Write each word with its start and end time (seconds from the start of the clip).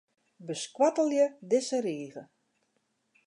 Beskoattelje 0.47 1.27
dizze 1.51 1.79
rige. 1.87 2.23